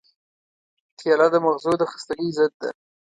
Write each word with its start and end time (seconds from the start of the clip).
کېله 0.99 1.27
د 1.33 1.35
مغزو 1.45 1.71
د 1.79 1.83
خستګۍ 1.91 2.29
ضد 2.37 2.53
ده. 2.61 2.69